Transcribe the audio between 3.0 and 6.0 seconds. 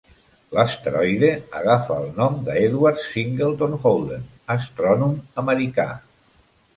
Singleton Holden, astrònom americà.